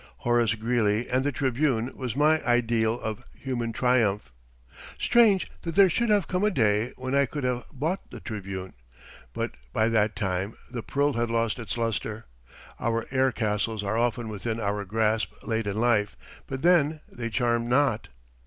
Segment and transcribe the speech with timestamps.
[0.17, 4.31] Horace Greeley and the "Tribune" was my ideal of human triumph.
[4.97, 8.73] Strange that there should have come a day when I could have bought the "Tribune";
[9.31, 12.25] but by that time the pearl had lost its luster.
[12.79, 16.15] Our air castles are often within our grasp late in life,
[16.47, 18.07] but then they charm not.